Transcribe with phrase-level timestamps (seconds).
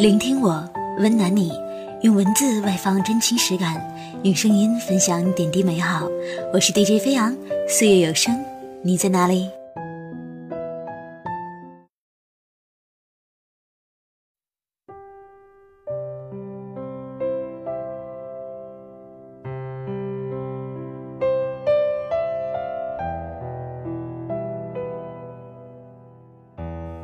[0.00, 0.66] 聆听我，
[0.98, 1.52] 温暖你，
[2.00, 3.78] 用文字外放真情实感，
[4.22, 6.08] 用声音分享点滴美好。
[6.54, 7.36] 我是 DJ 飞扬，
[7.68, 8.42] 岁月有声，
[8.80, 9.50] 你在哪里？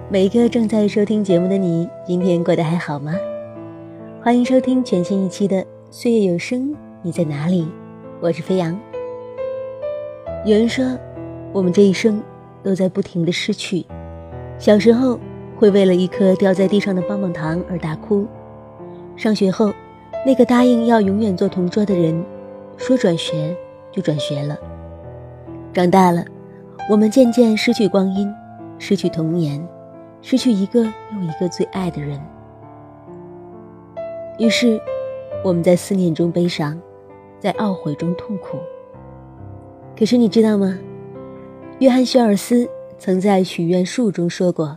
[0.09, 3.13] 每一个正在收听节目的你，今天过得还好吗？
[4.23, 5.57] 欢迎收听全新一期的
[5.91, 6.71] 《岁月有声》，
[7.03, 7.67] 你在哪里？
[8.21, 8.79] 我是飞扬。
[10.45, 10.97] 有人说，
[11.53, 12.23] 我们这一生
[12.63, 13.85] 都在不停的失去。
[14.61, 15.19] 小时候
[15.57, 18.25] 会为了一颗掉在地上的棒棒糖而大哭；
[19.17, 19.73] 上学后，
[20.25, 22.25] 那个答应要永远做同桌的人，
[22.77, 23.57] 说转学
[23.91, 24.57] 就转学了。
[25.73, 26.25] 长大了，
[26.89, 28.33] 我们渐渐失去光阴，
[28.79, 29.61] 失去童年。
[30.23, 32.21] 失去一个又一个最爱的人，
[34.39, 34.81] 于是
[35.45, 36.81] 我们在思念中悲伤，
[37.39, 38.59] 在懊悔中痛苦。
[39.97, 40.79] 可是你知道吗？
[41.79, 44.77] 约翰·休尔斯曾在《许愿树》中说过：“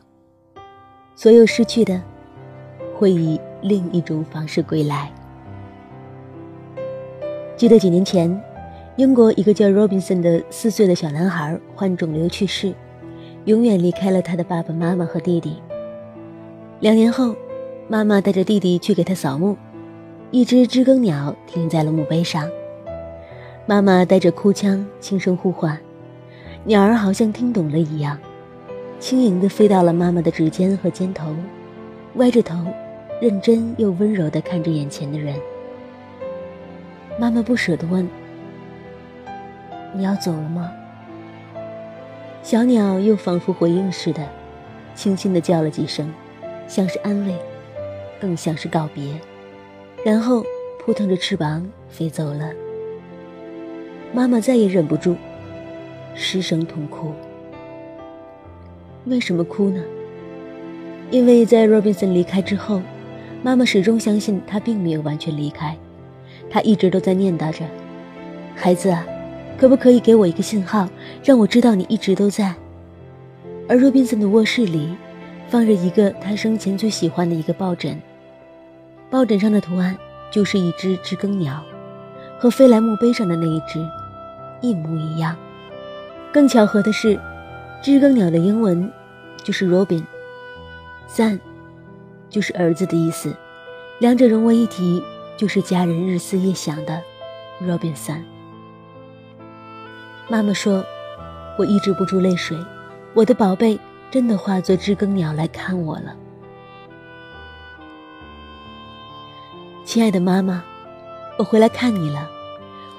[1.16, 2.02] 所有失去的，
[2.96, 5.12] 会以另一种方式归来。”
[7.58, 8.42] 记得几年前，
[8.98, 12.74] 英国一个叫 Robinson 的四岁的小男孩患肿瘤去世。
[13.46, 15.58] 永远离开了他的爸爸妈妈和弟弟。
[16.80, 17.36] 两年后，
[17.88, 19.58] 妈妈带着弟弟去给他扫墓，
[20.32, 22.50] 一只知更鸟停在了墓碑上。
[23.66, 25.78] 妈妈带着哭腔轻声呼唤，
[26.64, 28.18] 鸟儿好像听懂了一样，
[29.00, 31.36] 轻盈地飞到了妈妈的指尖和肩头，
[32.16, 32.58] 歪着头，
[33.22, 35.36] 认真又温柔地看着眼前的人。
[37.20, 38.08] 妈妈不舍得问
[39.94, 40.72] ：“你要走了吗？”
[42.42, 44.28] 小鸟又仿佛回应似的，
[44.96, 46.12] 轻轻地叫了几声，
[46.68, 47.36] 像是安慰，
[48.20, 49.14] 更像是告别，
[50.04, 50.44] 然后
[50.80, 52.52] 扑腾着翅膀飞走了。
[54.14, 55.16] 妈妈再也忍不住，
[56.16, 57.12] 失声痛哭。
[59.06, 59.84] 为什么哭呢？
[61.12, 62.82] 因为在 Robinson 离开之后，
[63.44, 65.78] 妈妈始终相信他并没有完全离开，
[66.50, 67.66] 她一直都在念叨着
[68.56, 69.06] ：“孩子啊。”
[69.60, 70.88] 可不可以给我一个信号，
[71.22, 72.56] 让我知道你一直都在？
[73.68, 74.96] 而若宾森的卧室里，
[75.50, 78.02] 放着一个他生前最喜欢的一个抱枕，
[79.10, 79.98] 抱枕上的图案
[80.32, 81.62] 就是一只知更鸟，
[82.40, 83.86] 和飞来墓碑上的那一只
[84.62, 85.36] 一模一样。
[86.32, 87.20] 更巧合的是，
[87.82, 88.90] 知更鸟的英文
[89.44, 91.38] 就是 Robin，Son，
[92.30, 93.36] 就是儿子的意思，
[94.00, 95.04] 两者融为一体，
[95.36, 97.02] 就是家人日思夜想的
[97.62, 98.22] Robinson。
[100.32, 100.86] 妈妈说
[101.58, 102.56] ：“我抑制不住泪水，
[103.16, 103.80] 我的宝贝
[104.12, 106.16] 真的化作知更鸟来看我了。”
[109.84, 110.64] 亲爱的妈妈，
[111.40, 112.30] 我回来看你了，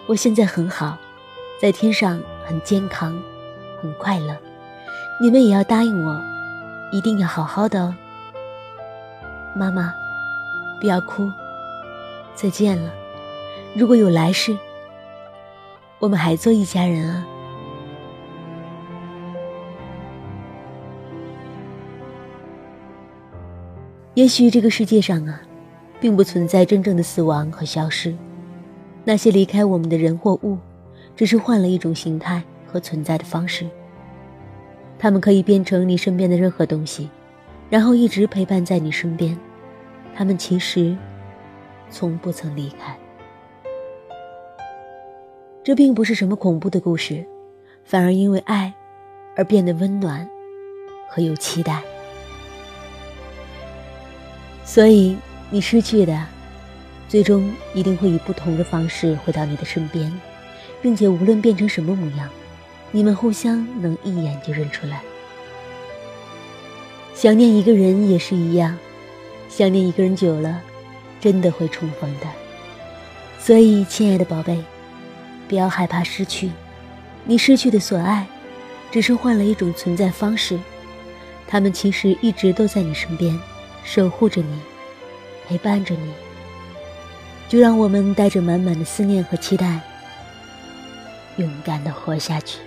[0.09, 0.99] 我现在很好，
[1.63, 3.17] 在天上很健康，
[3.81, 4.37] 很快乐。
[5.23, 6.21] 你们也要答应我，
[6.91, 7.95] 一定要好好的哦。
[9.55, 9.95] 妈妈，
[10.81, 11.31] 不要哭，
[12.35, 12.91] 再见了。
[13.77, 14.59] 如果有来世。
[16.01, 17.27] 我们还做一家人啊！
[24.15, 25.43] 也许这个世界上啊，
[26.01, 28.17] 并不存在真正的死亡和消失，
[29.05, 30.57] 那些离开我们的人或物，
[31.15, 33.69] 只是换了一种形态和存在的方式。
[34.99, 37.11] 他们可以变成你身边的任何东西，
[37.69, 39.39] 然后一直陪伴在你身边。
[40.15, 40.97] 他们其实，
[41.91, 42.99] 从不曾离开。
[45.71, 47.25] 这并不是什么恐怖的故事，
[47.85, 48.75] 反而因为爱
[49.37, 50.29] 而变得温暖
[51.09, 51.81] 和有期待。
[54.65, 55.17] 所以，
[55.49, 56.27] 你失去的，
[57.09, 60.13] 最终一定会以不同的方式回到你的身边，
[60.83, 62.29] 并且无论变成什么模样，
[62.91, 65.01] 你们互相能一眼就认出来。
[67.15, 68.77] 想念一个人也是一样，
[69.49, 70.61] 想念一个人久了，
[71.21, 72.27] 真的会重逢的。
[73.39, 74.61] 所以，亲爱的宝贝。
[75.51, 76.53] 不要害怕失去，
[77.25, 78.25] 你失去的所爱，
[78.93, 80.57] 只是换了一种存在方式。
[81.49, 83.37] 他们其实一直都在你身边，
[83.83, 84.61] 守护着你，
[85.49, 86.13] 陪伴着你。
[87.49, 89.81] 就让我们带着满满的思念和期待，
[91.37, 92.61] 勇敢的活下去。